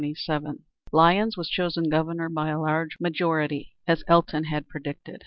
[0.91, 5.19] Lyons was chosen Governor by a large majority, as Elton had predicted.